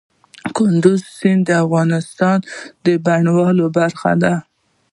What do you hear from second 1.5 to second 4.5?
افغانستان د بڼوالۍ برخه ده.